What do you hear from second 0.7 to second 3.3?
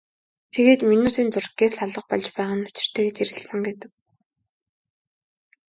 минутын зуур гялс алга болж байгаа нь учиртай гэж